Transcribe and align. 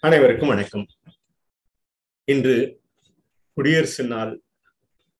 அனைவருக்கும் 0.00 0.48
வணக்கம். 0.48 0.86
இன்று 2.24 2.80
குடியரசு 3.56 4.04
நாள் 4.04 4.40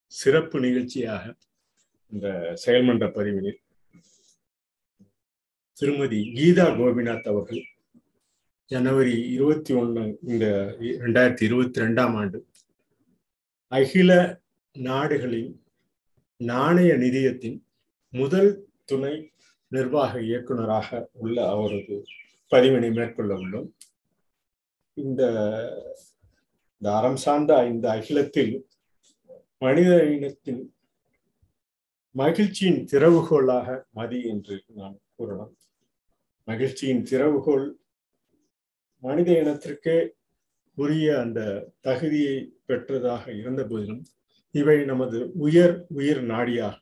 சிறப்பு 0.07 0.61
நிகழ்ச்சியாக 0.61 1.35
இந்த 2.13 2.57
செயல்மன்ற 2.67 3.07
பதிவினில் 3.17 3.59
திருமதி 5.73 6.21
கீதா 6.35 6.67
கோபிநாத் 6.79 7.29
அவர்கள் 7.29 7.63
ஜனவரி 8.67 9.29
இருபத்தி 9.29 9.75
ஒண்ணு 9.75 10.19
இந்த 10.23 10.47
ரெண்டாயிரத்தி 10.79 11.43
இருபத்தி 11.43 11.81
ரெண்டாம் 11.81 12.15
ஆண்டு 12.15 12.41
அகில 13.73 14.41
நாடுகளின் 14.73 15.63
நாணய 16.37 16.95
நிதியத்தின் 16.95 17.59
முதல் 18.11 18.69
துணை 18.85 19.33
நிர்வாக 19.69 20.21
இயக்குநராக 20.21 21.11
உள்ள 21.13 21.49
அவரது 21.49 22.05
பதிவினை 22.53 22.93
மேற்கொள்ள 22.93 23.35
உள்ளோம். 23.35 23.69
இந்த 24.99 25.23
இந்த 26.83 26.93
அறம் 26.93 27.17
சார்ந்த 27.17 27.67
இந்த 27.67 27.91
அகிலத்தில் 27.91 28.53
மனித 29.59 30.05
இனத்தின் 30.05 30.61
மகிழ்ச்சியின் 32.15 32.81
திறவுகோளாக 32.85 33.83
மதி 33.91 34.23
என்று 34.23 34.65
நாம் 34.69 35.01
கூறலாம் 35.17 35.55
மகிழ்ச்சியின் 36.45 37.03
திறவுகோள் 37.03 37.67
மனித 39.03 39.33
இனத்திற்கே 39.33 39.97
உரிய 40.79 41.21
அந்த 41.21 41.41
தகுதியை 41.81 42.37
பெற்றதாக 42.67 43.25
இருந்த 43.33 43.65
போதிலும் 43.65 44.03
இவை 44.55 44.85
நமது 44.85 45.19
உயர் 45.37 45.87
உயிர் 45.89 46.23
நாடியாக. 46.23 46.77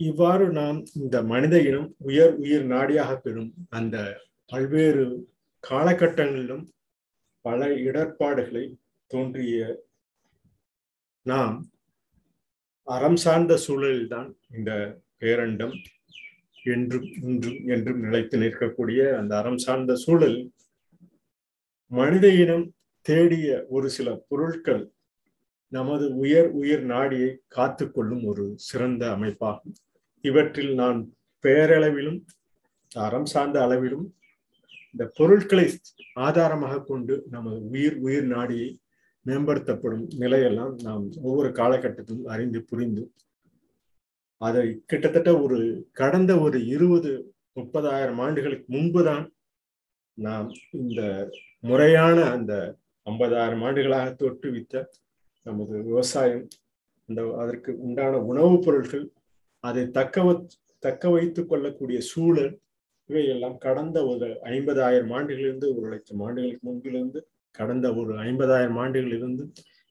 இவ்வாறு 0.00 0.46
நாம் 0.52 0.84
இந்த 0.94 1.22
மனித 1.22 1.60
இனம் 1.60 1.94
உயர் 1.98 2.34
உயிர் 2.34 2.66
நாடியாக 2.66 3.16
பெறும் 3.16 3.52
அந்த 3.68 3.96
பல்வேறு 4.46 5.04
காலகட்டங்களிலும் 5.70 6.64
பல 7.44 7.68
இடர்பாடுகளை 7.68 8.64
தோன்றிய 9.10 9.82
நாம் 11.26 11.56
அறம் 12.86 13.16
சார்ந்த 13.16 13.58
சூழலில்தான் 13.66 14.30
இந்த 14.48 14.70
பேரண்டம் 15.20 15.74
என்றும் 16.64 17.06
இன்றும் 17.22 17.60
என்றும் 17.66 18.00
நிலைத்து 18.00 18.38
நிற்கக்கூடிய 18.38 19.00
அந்த 19.18 19.36
அறம் 19.36 19.58
சார்ந்த 19.58 19.94
சூழல் 19.94 20.38
மனித 21.92 22.26
இனம் 22.34 22.66
தேடிய 23.06 23.48
ஒரு 23.68 23.90
சில 23.90 24.14
பொருட்கள் 24.28 24.84
நமது 25.72 26.06
உயர் 26.14 26.50
உயிர் 26.50 26.84
நாடியை 26.84 27.30
காத்து 27.46 27.90
கொள்ளும் 27.90 28.24
ஒரு 28.24 28.44
சிறந்த 28.56 29.04
அமைப்பாகும். 29.16 29.74
இவற்றில் 30.24 30.74
நான் 30.74 31.00
பெயரளவிலும் 31.44 32.20
அறம் 32.96 33.24
சார்ந்த 33.24 33.62
அளவிலும் 33.62 34.06
இந்த 34.94 35.04
பொருட்களை 35.16 35.66
ஆதாரமாக 36.20 36.82
கொண்டு 36.82 37.14
நமது 37.30 37.58
உயிர் 37.70 37.96
உயிர் 37.98 38.26
நாடியை 38.26 38.68
மேம்படுத்தப்படும் 39.26 40.04
நிலையெல்லாம் 40.18 40.74
நாம் 40.82 41.04
ஒவ்வொரு 41.22 41.48
காலகட்டத்திலும் 41.52 42.26
அறிந்து 42.26 42.60
புரிந்து 42.62 43.04
அதை 44.40 44.64
கிட்டத்தட்ட 44.86 45.30
ஒரு 45.40 45.58
கடந்த 45.92 46.32
ஒரு 46.38 46.58
இருபது 46.66 47.10
முப்பதாயிரம் 47.56 48.20
ஆண்டுகளுக்கு 48.20 48.66
முன்புதான் 48.72 49.26
நாம் 50.18 50.48
இந்த 50.80 51.00
முறையான 51.60 52.16
அந்த 52.30 52.52
ஐம்பதாயிரம் 53.06 53.62
ஆண்டுகளாக 53.62 54.08
தோற்றுவித்த 54.14 54.74
நமது 55.46 55.76
விவசாயம் 55.82 56.44
அந்த 57.08 57.22
அதற்கு 57.36 57.70
உண்டான 57.78 58.20
உணவுப் 58.24 58.64
பொருட்கள் 58.64 59.06
அதை 59.64 59.84
தக்க 59.90 60.36
தக்க 60.82 61.10
வைத்துக் 61.10 61.48
கொள்ளக்கூடிய 61.48 61.98
சூழல் 62.06 62.52
இவையெல்லாம் 63.10 63.56
கடந்த 63.58 63.98
ஒரு 64.06 64.28
ஐம்பதாயிரம் 64.44 65.12
ஆண்டுகளிலிருந்து 65.12 65.68
ஒரு 65.76 65.86
லட்சம் 65.88 66.20
ஆண்டுகளுக்கு 66.20 66.66
முன்பிலிருந்து 66.68 67.20
கடந்த 67.54 67.86
ஒரு 67.94 68.12
ஐம்பதாயிரம் 68.18 68.78
ஆண்டுகளிலிருந்து 68.78 69.44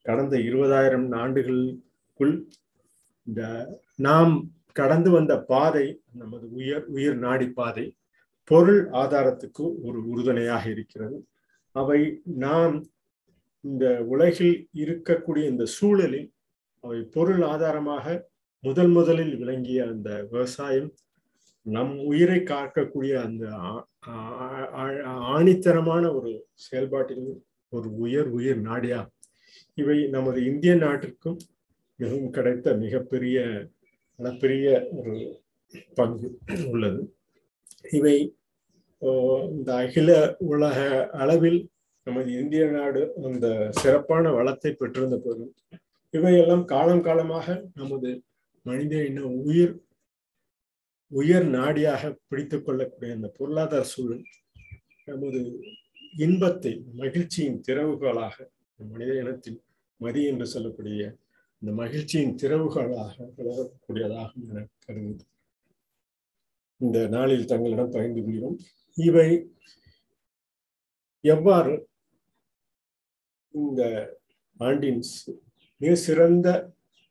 கடந்த 0.06 0.36
இருபதாயிரம் 0.38 1.08
ஆண்டுகளுக்குள் 1.14 2.34
இந்த 3.28 3.42
நாம் 4.00 4.34
கடந்து 4.74 5.10
வந்த 5.12 5.34
பாதை 5.44 5.86
நமது 6.14 6.46
உயர் 6.52 6.86
உயிர் 6.86 7.18
நாடி 7.18 7.48
பாதை 7.50 7.86
பொருள் 8.44 8.82
ஆதாரத்துக்கு 8.94 9.66
ஒரு 9.84 10.00
உறுதுணையாக 10.12 10.64
இருக்கிறது. 10.70 11.18
அவை 11.76 12.00
நாம் 12.38 12.76
இந்த 13.62 13.86
உலகில் 14.04 14.56
இருக்கக்கூடிய 14.74 15.44
இந்த 15.50 15.66
சூழலில் 15.76 16.30
அவை 16.84 17.00
பொருள் 17.16 17.44
ஆதாரமாக 17.44 18.06
முதல் 18.64 18.88
முதலில் 18.88 19.34
விளங்கிய 19.38 19.80
அந்த 19.88 20.10
விவசாயம் 20.32 20.90
நம் 21.66 21.94
உயிரை 22.10 22.40
காக்கக்கூடிய 22.52 23.14
அந்த 23.26 23.44
ஆணித்தரமான 25.34 26.04
ஒரு 26.18 26.32
செயல்பாட்டில் 26.66 27.28
ஒரு 27.74 27.90
உயர் 28.04 28.30
உயிர் 28.38 28.60
நாடியா? 28.70 29.00
இவை 29.78 29.98
நமது 30.16 30.40
இந்திய 30.50 30.74
நாட்டிற்கும் 30.84 31.40
மிகவும் 32.00 32.34
கிடைத்த 32.38 32.74
மிகப்பெரிய 32.84 33.38
அளப்பெரிய 34.20 34.66
ஒரு 35.00 35.14
பங்கு 35.98 36.28
உள்ளது. 36.72 37.02
இவை 37.98 38.18
இந்த 39.56 39.70
அகில 39.84 40.10
உலக 40.52 40.78
அளவில் 41.22 41.60
நமது 42.08 42.30
இந்திய 42.42 42.64
நாடு 42.76 43.02
அந்த 43.28 43.48
சிறப்பான 43.82 44.32
வளத்தை 44.38 44.72
பெற்றிருந்த 44.74 45.18
போதும் 45.26 45.52
இவையெல்லாம் 46.14 46.66
காலம் 46.66 47.04
காலமாக 47.08 47.48
நமது 47.80 48.10
மனித 48.66 48.96
இன 49.10 49.26
உயிர் 49.44 49.74
உயர் 51.14 51.48
நாடியாக 51.56 52.02
பிடித்து 52.28 52.58
கொள்ளக்கூடிய 52.62 53.16
அந்த 53.16 53.28
பொருளாதார 53.38 53.84
சூழல் 53.84 54.24
நமது 55.06 55.40
இன்பத்தை 56.18 56.74
மகிழ்ச்சியின் 56.94 57.62
திறவுகளாக 57.68 58.36
மனித 58.80 59.12
இனத்தின் 59.14 59.60
மதி 60.02 60.22
என்று 60.26 60.46
சொல்லக்கூடிய 60.46 61.02
இந்த 61.62 61.72
மகிழ்ச்சியின் 61.74 62.36
திறவுகளாக 62.42 63.16
வளரக்கூடியதாகும் 63.38 64.48
என 64.50 64.66
கருது 64.86 65.26
இந்த 66.82 67.00
நாளில் 67.08 67.46
தங்களிடம் 67.46 67.90
பகிர்ந்து 67.90 68.22
கொள்கிறோம். 68.22 68.58
இவை 68.98 69.30
எவ்வாறு 71.24 71.74
இந்த 73.54 73.82
ஆண்டின் 74.60 75.02
மிக 75.82 75.94
சிறந்த 75.96 76.48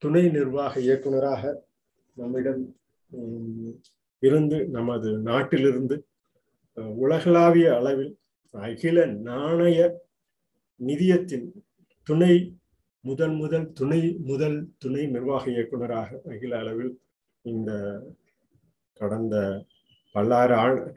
துணை 0.02 0.24
நிர்வாக 0.28 0.80
இயக்குநராக 0.80 1.42
நம்மிடம் 2.16 2.62
இருந்து 4.22 4.58
நமது 4.68 5.10
நாட்டிலிருந்து 5.20 5.96
உலகளாவிய 7.00 7.68
அளவில் 7.74 8.12
அகில 8.54 9.06
நாணய 9.22 9.78
நிதியத்தின் 10.80 11.46
துணை 12.08 12.34
முதல் 13.04 13.34
முதல் 13.34 13.66
துணை 13.72 14.00
முதல் 14.24 14.58
துணை 14.78 15.02
நிர்வாக 15.06 15.44
இயக்குநராக 15.50 16.20
அகில 16.24 16.58
அளவில் 16.58 16.92
இந்த 17.44 17.70
கடந்த 19.00 19.36
பல்லாறு 20.14 20.54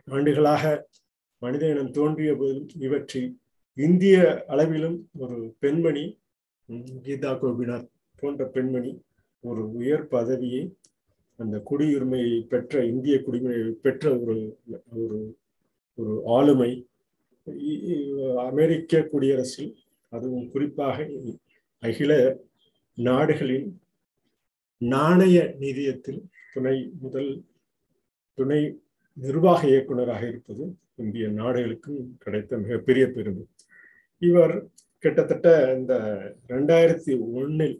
ஆண்டுகளாக 0.08 0.64
மனித 1.42 1.64
இனம் 1.70 1.92
தோன்றிய 1.92 2.32
போதும் 2.36 2.70
இவற்றை 2.78 3.24
இந்திய 3.78 4.18
அளவிலும் 4.48 4.98
ஒரு 5.18 5.38
பெண்மணி 5.60 6.06
கீதா 7.04 7.32
கோபிநாத் 7.34 7.90
போன்ற 8.16 8.46
பெண்மணி 8.46 8.92
ஒரு 9.44 9.64
உயர் 9.72 10.06
பதவியை 10.08 10.64
அந்த 11.36 11.60
குடியுரிமையை 11.60 12.42
பெற்ற 12.42 12.86
இந்திய 12.86 13.16
குடியுரிமை 13.18 13.72
பெற்ற 13.72 14.20
ஒரு 14.20 14.36
ஒரு 14.96 15.36
ஒரு 15.98 16.22
ஆளுமை 16.26 16.88
அமெரிக்க 18.36 19.02
குடியரசில் 19.02 19.74
அதுவும் 20.10 20.50
குறிப்பாக 20.50 21.08
அகில 21.84 22.40
நாடுகளின் 22.98 23.82
நாணய 24.82 25.56
நிதியத்தில் 25.60 26.22
துணை 26.54 26.92
முதல் 27.02 27.44
துணை 28.38 28.62
நிர்வாக 29.18 29.68
இயக்குநராக 29.68 30.28
இருப்பது 30.28 30.76
இந்திய 30.96 31.28
நாடுகளுக்கும் 31.30 32.18
கிடைத்த 32.18 32.58
மிகப்பெரிய 32.58 33.08
பெருமை. 33.08 33.46
இவர் 34.22 34.56
கிட்டத்தட்ட 35.00 35.78
இந்த 35.78 35.94
ரெண்டாயிரத்தி 36.48 37.14
ஒன்னில் 37.20 37.78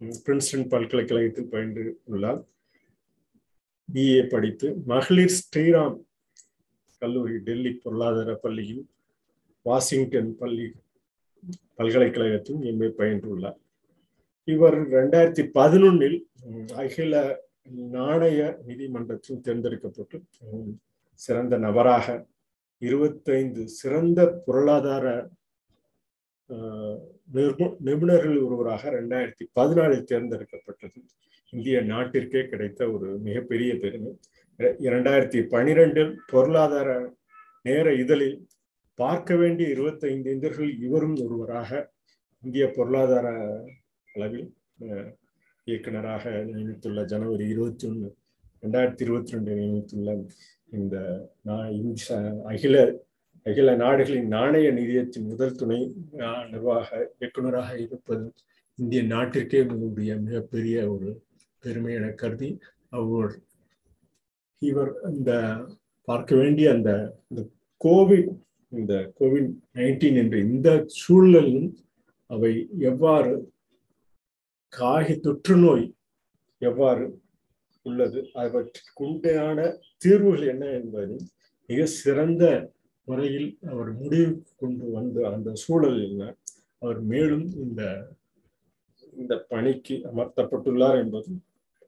பிரின்ஸ்டன் 0.00 0.68
பல்கலைக்கழகத்தில் 0.68 1.48
பயின்று 1.48 1.84
உள்ளார். 2.04 2.40
பிஏ 3.88 4.20
படித்து 4.28 4.68
மகளிர் 4.86 5.34
ஸ்ரீராம் 5.36 5.96
கல்லூரி 7.02 7.36
டெல்லி 7.38 7.72
பொருளாதார 7.74 8.30
பள்ளியில் 8.34 8.84
வாஷிங்டன் 9.66 10.30
பள்ளி 10.36 10.66
பல்கலைக்கழகத்தில் 11.78 12.62
எம்ஏ 12.70 12.88
பயின்றுள்ளார் 13.00 13.58
இவர் 14.48 14.78
ரெண்டாயிரத்தி 14.94 15.44
பதினொன்னில் 15.54 16.18
அகில 16.74 17.14
நாணய 17.96 18.40
நீதிமன்றத்தில் 18.66 19.42
தேர்ந்தெடுக்கப்பட்டு 19.42 20.18
சிறந்த 21.20 21.54
நபராக 21.58 22.06
இருபத்தைந்து 22.82 23.62
சிறந்த 23.78 24.20
பொருளாதார 24.46 25.06
நிபுணர்கள் 27.88 28.36
ஒருவராக 28.44 28.90
ரெண்டாயிரத்தி 28.90 29.44
பதினாலில் 29.56 30.08
தேர்ந்தெடுக்கப்பட்டது. 30.10 30.98
இந்திய 31.52 31.80
நாட்டிற்கே 31.80 32.42
கிடைத்த 32.48 32.80
ஒரு 32.90 33.08
மிகப்பெரிய 33.18 33.72
பெருமை. 33.74 34.12
இரண்டாயிரத்தி 34.80 35.40
பனிரெண்டில் 35.52 36.12
பொருளாதார 36.26 36.88
நேர 37.62 37.92
இதழில் 37.92 38.38
பார்க்க 38.98 39.34
வேண்டிய 39.36 39.68
இருபத்தைந்து 39.68 40.30
இந்தியர்கள் 40.34 40.70
இவரும் 40.86 41.16
ஒருவராக 41.24 41.70
இந்திய 42.42 42.64
பொருளாதார 42.76 43.26
அளவில் 44.08 44.48
இயக்குனராக 45.66 46.24
நியமித்துள்ள 46.50 47.00
ஜனவரி 47.04 47.44
இருபத்தி 47.46 47.86
ஒன்று 47.86 48.08
ரெண்டாயிரத்தி 48.62 49.02
இருபத்தி 49.02 49.34
ரெண்டு 49.36 49.52
நியமித்துள்ள 49.54 50.10
இந்த 50.70 50.96
அகில 52.44 52.76
அகில 53.48 53.74
நாடுகளின் 53.76 54.28
நாணய 54.28 54.68
நிதியத்தின் 54.70 55.28
முதல் 55.28 55.54
துணை 55.54 55.78
நிர்வாக 56.48 56.88
இயக்குநராக 57.18 57.70
இருப்பது 57.78 58.26
இந்திய 58.78 59.02
நாட்டிற்கே 59.06 59.60
உங்களுடைய 59.64 60.12
மிகப்பெரிய 60.18 60.76
ஒரு 60.90 61.10
பெருமை 61.64 61.92
என 61.94 62.08
கருதி 62.12 62.50
அவர் 62.92 63.32
இவர் 64.62 64.92
இந்த 65.10 65.32
பார்க்க 66.08 66.36
வேண்டிய 66.36 66.66
அந்த 66.72 66.90
இந்த 67.30 67.42
கோவிட் 67.80 68.30
இந்த 68.72 68.94
கோவிட் 69.20 69.50
நைன்டீன் 69.74 70.18
என்ற 70.18 70.36
இந்த 70.46 70.68
சூழலிலும் 70.98 71.70
அவை 72.30 72.52
எவ்வாறு 72.82 73.32
காகி 74.72 75.14
தொற்று 75.20 75.56
நோய் 75.56 75.86
எவ்வாறு 76.62 77.04
உள்ளது 77.86 78.20
அவற்றுக்குண்டான 78.34 79.58
தீர்வுகள் 79.96 80.48
என்ன 80.48 80.64
என்பதை 80.72 81.18
மிக 81.68 81.86
சிறந்த 81.94 82.44
முறையில் 83.08 83.48
அவர் 83.70 83.90
முடிவு 83.94 84.30
கொண்டு 84.56 84.86
வந்த 84.90 85.26
அந்த 85.28 85.50
சூழலில் 85.54 86.22
அவர் 86.82 87.00
மேலும் 87.02 87.46
இந்த 87.56 87.82
இந்த 89.12 89.34
பணிக்கு 89.48 89.94
அமர்த்தப்பட்டுள்ளார் 90.10 90.98
என்பது 90.98 91.30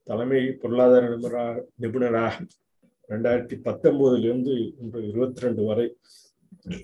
தலைமை 0.07 0.41
பொருளாதார 0.53 1.03
நிபுணராக 1.09 1.65
நிபுணராக 1.77 2.37
ரெண்டாயிரத்தி 3.11 3.57
பத்தொன்பதிலிருந்து 3.59 4.55
இன்று 4.81 5.01
இருபத்தி 5.07 5.41
ரெண்டு 5.41 5.63
வரை 5.65 5.87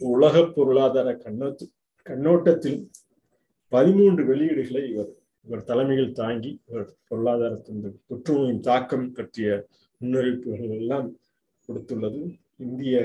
உலக 0.06 0.42
பொருளாதார 0.46 1.08
கண்ணோட்டு 1.24 1.64
கண்ணோட்டத்தில் 2.06 2.80
பதிமூன்று 3.72 4.22
வெளியீடுகளை 4.24 4.82
இவர் 4.90 5.12
இவர் 5.46 5.64
தலைமையில் 5.64 6.12
தாங்கி 6.12 6.50
இவர் 6.68 6.86
பொருளாதாரத்தின் 7.08 7.80
தொற்றுநோயின் 8.08 8.60
தாக்கம் 8.60 9.08
பற்றிய 9.12 9.48
முன்னறிவிப்புகள் 10.00 10.76
எல்லாம் 10.78 11.08
கொடுத்துள்ளது. 11.68 12.20
இந்திய 12.56 12.96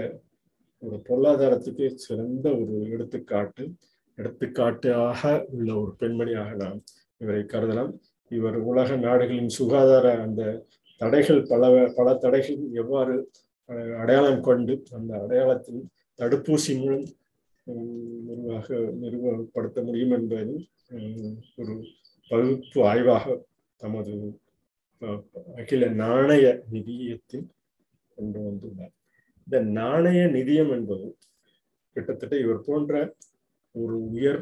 ஒரு 0.84 0.98
பொருளாதாரத்துக்கு 1.08 1.88
சிறந்த 1.96 2.48
ஒரு 2.58 2.76
எடுத்துக்காட்டு 2.90 3.64
எடுத்துக்காட்டாக 4.18 5.22
உள்ள 5.52 5.70
ஒரு 5.82 5.92
பெண்மணியாக 6.00 6.52
நாம் 6.56 6.80
இவரை 7.22 7.44
கருதலாம். 7.44 7.92
இவர் 8.32 8.58
உலக 8.72 8.96
நாடுகளின் 8.96 9.52
சுகாதார 9.58 10.08
அந்த 10.22 10.42
தடைகள் 11.02 11.42
பல 11.50 11.70
பல 11.96 12.14
தடைகள் 12.16 12.62
எவ்வாறு 12.74 13.16
அடையாளம் 14.02 14.42
கொண்டு 14.42 14.74
அந்த 14.92 15.12
அடையாளத்தில் 15.24 15.82
தடுப்பூசி 16.20 16.74
மூலம் 16.80 17.06
நிர்வாக 18.28 18.68
நிறுவப்படுத்த 19.02 19.80
முடியும் 19.84 20.16
என்பது 20.18 20.54
ஒரு 21.56 21.76
பகுப்பு 22.32 22.80
ஆய்வாக 22.86 23.26
தமது 23.82 24.16
அகில 25.56 25.86
நாணய 26.02 26.46
நிதியத்தில் 26.72 27.48
கொண்டு 28.18 28.40
வந்துள்ளார். 28.40 28.96
இந்த 29.52 29.62
நாணய 29.72 30.20
நிதியம் 30.28 30.70
என்பது 30.72 31.08
கிட்டத்தட்ட 31.96 32.36
இவர் 32.36 32.60
போன்ற 32.62 33.00
ஒரு 33.76 33.96
உயர் 34.10 34.40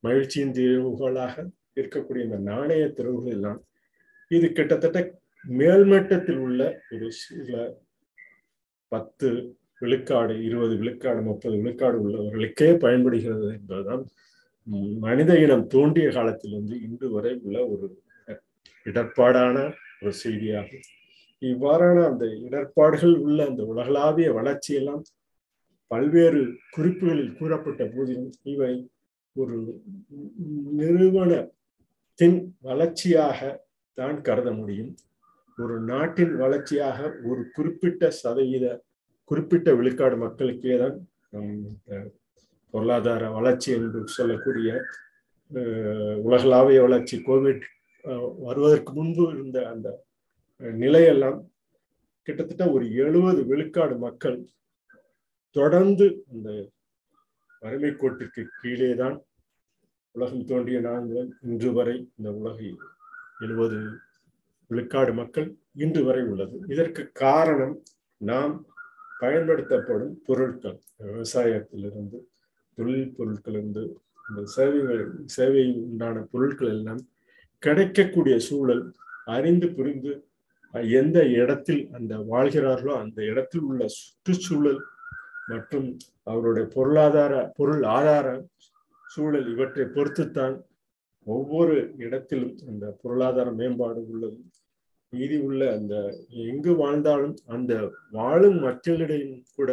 மகிழ்ச்சியின் 0.00 0.52
தீர்வுகளாக 0.52 1.34
இருக்கக்கூடிய 1.76 2.24
இந்த 2.24 2.38
நாணய 2.48 2.82
திறவுகள் 2.88 3.32
எல்லாம் 3.32 3.60
இது 4.30 4.46
கிட்டத்தட்ட 4.52 5.00
மேல்மட்டத்தில் 5.44 6.40
உள்ள 6.40 6.60
ஒரு 6.92 7.08
சில 7.12 7.62
பத்து 8.92 9.30
விழுக்காடு 9.78 10.36
இருபது 10.42 10.76
விழுக்காடு 10.76 11.22
முப்பது 11.22 11.56
விழுக்காடு 11.56 11.98
உள்ளவர்களுக்கே 12.00 12.70
பயன்படுகிறது 12.78 13.48
என்பதுதான் 13.54 14.04
மனித 15.00 15.32
இனம் 15.40 15.66
தோன்றிய 15.66 16.10
காலத்திலிருந்து 16.10 16.76
இன்று 16.82 17.08
வரை 17.10 17.34
உள்ள 17.38 17.58
ஒரு 17.66 17.88
இடர்பாடான 18.86 19.56
ஒரு 20.02 20.14
செய்தியாகும். 20.24 20.86
இவ்வாறான 21.42 21.98
அந்த 22.04 22.24
இடர்பாடுகள் 22.46 23.14
உள்ள 23.16 23.38
அந்த 23.46 23.62
உலகளாவிய 23.64 24.28
வளர்ச்சியெல்லாம் 24.32 25.02
பல்வேறு 25.90 26.40
குறிப்புகளில் 26.70 27.36
கூறப்பட்ட 27.36 27.82
போதிலும் 27.86 28.32
இவை 28.42 28.72
ஒரு 29.36 29.56
நிறுவனத்தின் 30.72 32.38
வளர்ச்சியாக 32.60 33.38
தான் 33.98 34.18
கருத 34.22 34.48
முடியும். 34.52 34.90
ஒரு 35.58 35.76
நாட்டின் 35.82 36.34
வளர்ச்சியாக 36.36 36.98
ஒரு 37.24 37.42
குறிப்பிட்ட 37.50 38.10
சதவீத 38.10 38.66
குறிப்பிட்ட 39.30 39.68
விழுக்காடு 39.74 40.16
மக்களுக்கே 40.16 40.76
தான் 40.78 40.96
பொருளாதார 42.74 43.30
வளர்ச்சி 43.30 43.70
என்று 43.72 44.00
சொல்லக்கூடிய 44.08 44.70
உலகளாவிய 46.24 46.80
வளர்ச்சி 46.82 47.16
கோவிட் 47.26 47.64
வருவதற்கு 48.38 48.92
முன்பு 48.92 49.24
இருந்த 49.32 49.58
அந்த 49.68 49.88
நிலையெல்லாம் 50.60 51.38
கிட்டத்தட்ட 52.28 52.64
ஒரு 52.70 52.84
எழுபது 52.94 53.44
விழுக்காடு 53.44 53.98
மக்கள் 53.98 54.38
தொடர்ந்து 55.56 56.06
அந்த 56.32 56.48
வறுமை 57.62 57.90
கோட்டிற்கு 57.90 58.42
கீழே 58.60 58.94
தான் 58.94 59.16
உலகம் 60.14 60.44
தோன்றிய 60.44 60.80
நாங்கள் 60.80 61.28
இன்று 61.42 61.70
வரை 61.72 61.96
இந்த 62.18 62.28
உலகை 62.32 62.68
எழுபது 63.38 63.78
விழுக்காடு 64.70 65.12
மக்கள் 65.14 65.48
இன்று 65.74 66.04
வரை 66.04 66.22
உள்ளது. 66.22 66.56
இதற்கு 66.66 67.02
காரணம் 67.12 67.74
நாம் 68.20 68.54
பயன்படுத்தப்படும் 69.20 70.14
பொருட்கள். 70.26 70.78
விவசாயத்திலிருந்து 71.04 72.18
தொழில் 72.78 73.14
பொருட்களிலிருந்து 73.18 73.84
இந்த 74.28 74.42
சேவைகள் 74.44 75.04
சேவை 75.36 75.64
உண்டான 75.84 76.22
பொருட்கள் 76.32 76.68
எல்லாம் 76.68 77.02
கிடைக்கக்கூடிய 77.62 78.34
சூழல் 78.38 78.82
அறிந்து 79.24 79.68
புரிந்து 79.68 80.12
எந்த 80.94 81.18
இடத்தில் 81.40 81.82
அந்த 81.96 82.14
வாழ்கிறார்களோ 82.30 82.94
அந்த 83.04 83.18
இடத்தில் 83.30 83.66
உள்ள 83.70 83.82
சுற்றுச்சூழல் 83.98 84.80
மற்றும் 85.50 85.88
அவருடைய 86.32 86.64
பொருளாதார 86.76 87.34
பொருள் 87.58 87.84
ஆதார 87.96 88.26
சூழல் 89.04 89.46
இவற்றை 89.52 89.84
பொறுத்துத்தான் 89.96 90.56
ஒவ்வொரு 91.26 91.76
இடத்திலும் 92.04 92.54
அந்த 92.70 92.86
பொருளாதார 93.02 93.48
மேம்பாடு 93.60 94.00
உள்ளது. 94.12 94.38
மீதி 95.12 95.36
உள்ள 95.46 95.62
அந்த 95.78 95.94
எங்கு 96.48 96.72
வாழ்ந்தாலும் 96.82 97.36
அந்த 97.56 97.72
வாழும் 98.16 98.58
மக்களிடையும் 98.66 99.38
கூட 99.56 99.70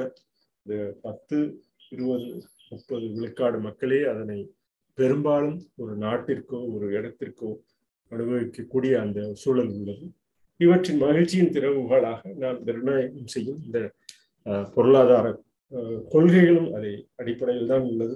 இந்த 0.65 0.75
பத்து 1.01 1.37
இருபது 1.91 2.27
முப்பது 2.69 3.05
விழுக்காடு 3.15 3.57
மக்களே 3.59 4.01
அதனை 4.11 4.39
பெரும்பாலும் 4.97 5.57
ஒரு 5.83 5.93
நாட்டிற்கோ 5.97 6.59
ஒரு 6.75 6.87
இடத்திற்கோ 6.97 7.49
அனுபவிக்கக்கூடிய 8.11 8.93
அந்த 9.05 9.19
சூழல் 9.41 9.73
உள்ளது. 9.77 10.05
இவற்றின் 10.63 11.01
மகிழ்ச்சியின் 11.05 11.53
திறவுகளாக 11.55 12.21
நாம் 12.43 12.59
நிர்ணயம் 12.67 13.33
செய்யும் 13.33 13.59
இந்த 13.65 13.79
பொருளாதார 14.75 15.25
கொள்கைகளும் 16.13 16.69
அதை 16.77 16.91
அடிப்படையில் 17.21 17.71
தான் 17.71 17.88
உள்ளது 17.91 18.15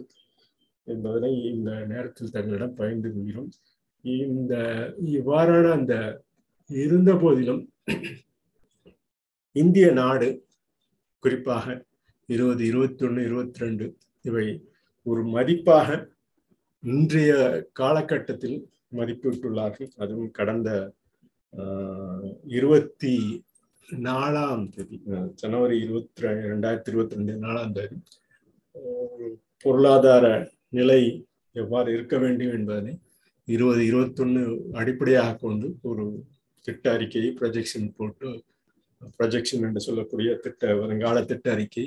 என்பதனை 0.87 1.31
இந்த 1.53 1.71
நேரத்தில் 1.91 2.33
தங்களிடம் 2.35 2.77
பகிர்ந்து 2.79 3.09
கொள்கிறோம். 3.15 3.49
இந்த 4.05 4.53
இவ்வாறான 5.17 5.65
அந்த 5.79 5.95
இருந்த 6.69 7.11
போதிலும் 7.23 7.61
இந்திய 9.55 9.87
நாடு 10.01 10.29
குறிப்பாக 11.23 11.65
இருபது 12.29 12.63
இருபத்தி 12.71 13.03
ஒன்று 13.05 13.21
இருபத்தி 13.29 13.63
ரெண்டு 13.63 13.85
இவை 14.27 14.45
ஒரு 15.05 15.21
மதிப்பாக 15.35 15.87
இன்றைய 16.83 17.33
காலகட்டத்தில் 17.79 18.57
மதிப்பிட்டுள்ளார்கள். 18.97 19.91
அதுவும் 20.03 20.31
கடந்த 20.39 20.69
இருபத்தி 22.45 23.13
நாலாம் 23.89 24.69
தேதி 24.69 24.97
ஜனவரி 25.35 25.79
இருபத்தி 25.79 26.21
ரெண்டாயிரத்தி 26.23 26.89
இருபத்தி 26.89 27.15
ரெண்டு 27.15 27.35
நாலாம் 27.35 27.71
தேதி 27.71 27.97
பொருளாதார 29.65 30.25
நிலை 30.69 31.01
எவ்வாறு 31.55 31.93
இருக்க 31.93 32.17
வேண்டும் 32.17 32.51
என்பதனை 32.51 32.93
இருபது 33.47 33.81
இருபத்தொன்னு 33.81 34.43
அடிப்படையாக 34.73 35.37
கொண்டு 35.37 35.75
ஒரு 35.81 36.05
திட்ட 36.67 36.91
அறிக்கையை 36.91 37.31
ப்ரொஜெக்ஷன் 37.33 37.93
போட்டு 37.97 38.29
ப்ரொஜெக்ஷன் 39.19 39.63
என்று 39.63 39.79
சொல்லக்கூடிய 39.79 40.35
திட்ட 40.35 40.75
வருங்கால 40.75 41.25
திட்ட 41.25 41.51
அறிக்கை 41.51 41.85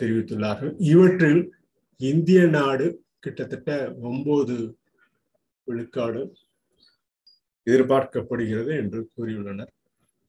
தெரிவித்துள்ளார்கள். 0.00 0.72
இவற்றில் 0.78 1.52
இந்திய 2.00 2.46
நாடு 2.46 2.86
கிட்டத்தட்ட 3.20 3.94
ஒன்பது 4.00 4.56
விழுக்காடு 5.64 6.22
எதிர்பார்க்கப்படுகிறது 7.68 8.72
என்று 8.82 9.00
கூறியுள்ளனர். 9.14 9.70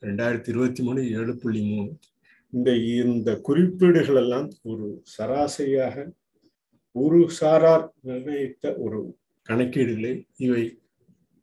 ரெண்டாயிரத்தி 0.01 0.49
இருபத்தி 0.53 0.81
மூணு 0.83 1.01
ஏழு 1.19 1.33
புள்ளி 1.41 1.61
மூணு. 1.71 1.91
இந்த 2.53 2.69
இந்த 3.01 3.29
குறிப்பீடுகள் 3.47 4.19
எல்லாம் 4.23 4.47
ஒரு 4.71 4.85
சராசரியாக 5.15 5.95
ஒரு 6.95 7.19
சாரார் 7.39 7.85
நிர்ணயித்த 8.07 8.73
ஒரு 8.85 8.99
கணக்கீடுகளை. 9.49 10.13
இவை 10.45 10.63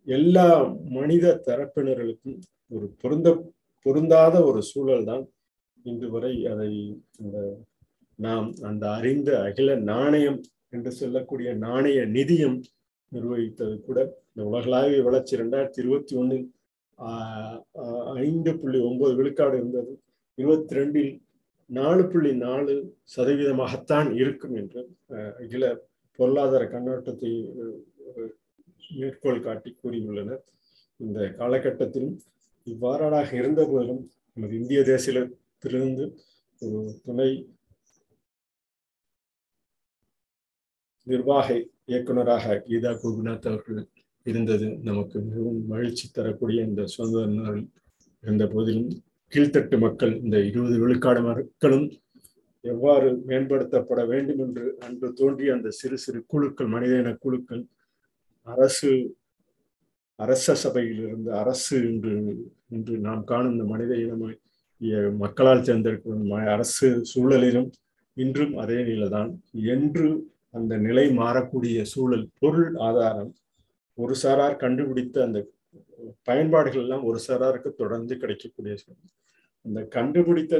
எல்லா 0.06 0.48
மனித 0.96 1.26
தரப்பினர்களுக்கும் 1.46 2.36
ஒரு 2.72 2.86
பொருந்த 3.00 3.28
பொருந்தாத 3.86 4.36
ஒரு 4.48 4.60
சூழல் 4.62 5.08
தான் 5.10 5.24
இன்று 5.84 6.08
வரை 6.10 6.32
அதை 6.52 6.70
இந்த 7.22 7.38
நாம் 8.18 8.48
அந்த 8.68 8.84
அறிந்த 8.98 9.30
அகில 9.46 9.70
நாணயம் 9.90 10.38
என்று 10.68 10.90
சொல்லக்கூடிய 11.00 11.48
நாணய 11.64 11.98
நிதியம் 12.16 12.56
நிர்வகித்தது 13.12 13.74
கூட 13.88 13.98
இந்த 14.36 14.46
உலகளாவிய 14.50 15.02
வளர்ச்சி 15.04 15.34
ரெண்டாயிரத்தி 15.40 15.78
இருபத்தி 15.82 16.14
ஒன்றில் 16.20 16.46
ஐந்து 18.24 18.50
புள்ளி 18.60 18.78
ஒன்பது 18.88 19.12
விழுக்காடு 19.18 19.56
இருந்தது. 19.60 19.92
இருபத்தி 20.38 20.76
ரெண்டில் 20.78 21.12
நாலு 21.70 22.02
புள்ளி 22.12 22.32
நாலு 22.42 22.74
சதவீதமாகத்தான் 23.14 24.10
இருக்கும் 24.20 24.54
என்று 24.60 24.82
அகில 25.42 25.64
பொருளாதார 26.18 26.62
கண்ணோட்டத்தை 26.74 27.32
மேற்கோள் 28.98 29.44
காட்டி 29.46 29.70
கூறியுள்ளனர். 29.82 30.44
இந்த 31.00 31.20
காலகட்டத்திலும் 31.40 32.14
இவ்வாறாக 32.66 33.28
இருந்த 33.40 33.62
போதிலும் 33.72 34.04
நமது 34.36 34.54
இந்திய 34.60 34.80
தேசியத்திலிருந்து 34.92 36.06
ஒரு 36.62 36.80
துணை 37.06 37.30
நிர்வாக 41.06 41.48
இயக்குநராக 41.92 42.62
கீதா 42.68 42.92
கோபிநாத் 43.02 43.48
அவர்கள் 43.50 43.84
இருந்தது. 44.26 44.66
நமக்கு 44.88 45.16
மிகவும் 45.26 45.60
மகிழ்ச்சி 45.66 46.06
தரக்கூடிய 46.08 46.60
இந்த 46.68 46.82
சுதந்திர 46.94 47.26
நாள் 47.40 47.60
இருந்த 48.22 48.44
போதிலும் 48.46 48.90
கீழ்த்தட்டு 49.32 49.76
மக்கள் 49.78 50.12
இந்த 50.24 50.36
இருபது 50.40 50.76
விழுக்காடு 50.78 51.20
மக்களும் 51.28 51.86
எவ்வாறு 52.64 53.08
மேம்படுத்தப்பட 53.28 54.00
வேண்டும் 54.06 54.40
என்று 54.44 54.64
அன்று 54.86 55.08
தோன்றிய 55.12 55.54
அந்த 55.56 55.68
சிறு 55.78 55.96
சிறு 56.04 56.20
குழுக்கள் 56.26 56.66
மனிதன 56.66 57.12
குழுக்கள் 57.24 57.62
அரசு 58.46 58.90
அரச 60.18 60.54
சபையில் 60.54 61.00
இருந்து 61.06 61.30
அரசு 61.32 61.76
என்று 61.90 62.12
இன்று 62.68 62.94
நாம் 62.98 63.24
காணும் 63.24 63.52
இந்த 63.52 63.64
மனித 63.64 63.94
இனமாய் 63.94 64.38
மக்களால் 65.16 65.66
தேர்ந்தெடுக்கும் 65.66 66.30
அரசு 66.54 66.88
சூழலிலும் 67.12 67.68
இன்றும் 68.16 68.54
அதே 68.56 68.78
நிலைதான். 68.82 69.30
என்று 69.74 70.08
அந்த 70.50 70.72
நிலை 70.76 71.06
மாறக்கூடிய 71.18 71.78
சூழல் 71.92 72.26
பொருள் 72.38 72.70
ஆதாரம் 72.88 73.32
ஒரு 73.98 74.14
சாரார் 74.14 74.56
கண்டுபிடித்த 74.56 75.22
அந்த 75.22 75.38
பயன்பாடுகள் 76.22 76.82
எல்லாம் 76.82 77.04
ஒரு 77.04 77.18
சாராருக்கு 77.28 77.70
தொடர்ந்து 77.74 78.16
கிடைக்கக்கூடிய 78.16 78.74
அந்த 79.66 79.80
கண்டுபிடித்த 79.86 80.56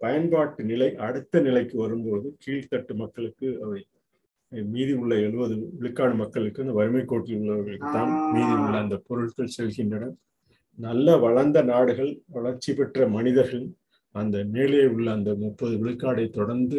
பயன்பாட்டு 0.00 0.64
நிலை 0.64 0.94
அடுத்த 0.96 1.40
நிலைக்கு 1.40 1.76
வரும்போது 1.78 2.28
கீழ்த்தட்டு 2.44 2.94
மக்களுக்கு 2.94 3.48
அவை 3.62 3.80
மீதி 4.70 4.92
உள்ள 4.92 5.14
எழுபது 5.16 5.54
விழுக்காடு 5.72 6.14
மக்களுக்கு 6.14 6.62
இந்த 6.62 6.72
வறுமை 6.72 7.04
கோட்டில் 7.04 7.38
உள்ளவர்களுக்கு 7.38 7.90
தான் 7.92 8.10
மீதி 8.32 8.52
உள்ள 8.58 8.76
அந்த 8.76 8.96
பொருட்கள் 9.06 9.54
செல்கின்றன. 9.58 10.10
நல்ல 10.78 11.16
வளர்ந்த 11.16 11.62
நாடுகள் 11.62 12.10
வளர்ச்சி 12.28 12.74
பெற்ற 12.74 13.08
மனிதர்கள் 13.08 13.64
அந்த 14.14 14.44
மேலே 14.44 14.86
உள்ள 14.86 15.12
அந்த 15.12 15.34
முப்பது 15.34 15.76
விழுக்காடை 15.76 16.30
தொடர்ந்து 16.30 16.78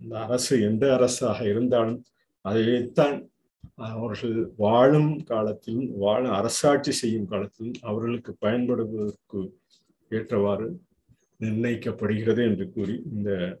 இந்த 0.00 0.18
அரசு 0.18 0.60
எந்த 0.60 0.84
அரசாக 0.94 1.38
இருந்தாலும் 1.48 2.00
அதைத்தான் 2.44 3.16
அவர்கள் 3.76 4.52
வாழும் 4.56 5.24
காலத்திலும் 5.24 5.98
வாழ 5.98 6.28
அரசாட்சி 6.28 6.90
செய்யும் 6.90 7.26
காலத்திலும் 7.26 7.74
அவர்களுக்கு 7.80 8.36
பயன்படுவதற்கு 8.38 9.52
ஏற்றவாறு 10.08 10.80
நிர்ணயிக்கப்படுகிறது 11.38 12.44
என்று 12.44 12.70
கூறி 12.70 13.02
இந்த 13.14 13.60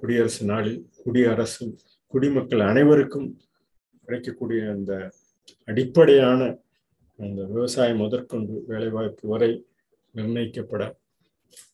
குடியரசு 0.00 0.44
நாளில் 0.44 0.90
குடியரசு 1.04 1.74
குடிமக்கள் 2.06 2.60
அனைவருக்கும் 2.60 3.40
கிடைக்கக்கூடிய 4.04 4.70
அந்த 4.70 5.12
அடிப்படையான 5.64 6.58
அந்த 7.16 7.42
விவசாயம் 7.42 7.96
முதற்கொண்டு 7.96 8.64
வேலைவாய்ப்பு 8.66 9.28
வரை 9.28 9.66
நிர்ணயிக்கப்பட 10.14 10.94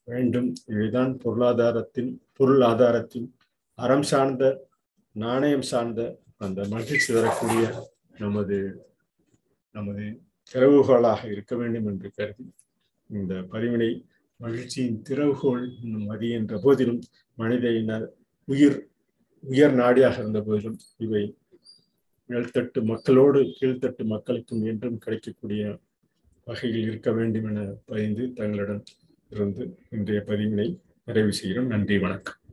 வேண்டும். 0.05 0.53
இவைதான் 0.67 1.19
பொருளாதாரத்தின் 1.19 2.23
பொருள் 2.37 2.61
ஆதாரத்தின் 2.61 3.35
அறம் 3.75 4.03
சார்ந்த 4.03 4.69
நாணயம் 5.13 5.63
சார்ந்த 5.63 6.21
அந்த 6.41 6.65
மகிழ்ச்சி 6.69 7.15
தரக்கூடிய 7.15 7.87
நமது 8.19 8.87
நமது 9.75 10.05
திறவுகோளாக 10.53 11.31
இருக்க 11.31 11.57
வேண்டும் 11.57 11.87
என்று 11.87 12.11
கருதி 12.11 12.47
இந்த 13.11 13.35
பரிவினை 13.35 14.07
மகிழ்ச்சியின் 14.37 15.03
திறவுகோள் 15.03 15.67
மதி 15.83 16.31
என்ற 16.31 16.59
போதிலும் 16.59 17.01
மனித 17.35 17.71
இன 17.71 18.11
உயிர் 18.45 18.79
உயர் 19.45 19.75
நாடியாக 19.75 20.19
இருந்த 20.19 20.41
போதிலும் 20.41 20.79
இவை 20.97 21.37
மேல்தட்டு 22.31 22.83
மக்களோடு 22.83 23.41
கீழ்த்தட்டு 23.59 24.05
மக்களுக்கும் 24.05 24.65
என்றும் 24.65 24.99
கிடைக்கக்கூடிய 24.99 25.79
வகையில் 26.45 26.83
இருக்க 26.83 27.13
வேண்டும் 27.13 27.45
என 27.45 27.75
பதிந்து 27.85 28.33
தங்களிடம் 28.33 28.83
இருந்து 29.31 29.79
இன்றைய 29.91 30.25
பதிவினை 30.27 30.69
நிறைவு 31.05 31.33
செய்கிறோம். 31.33 31.67
நன்றி 31.67 31.99
வணக்கம். 31.99 32.48